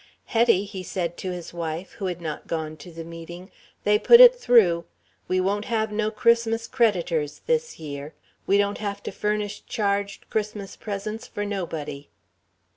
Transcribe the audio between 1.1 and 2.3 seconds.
to his wife, who had